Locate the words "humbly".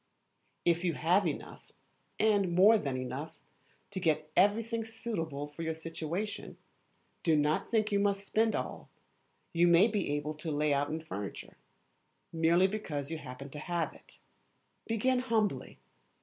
15.19-15.77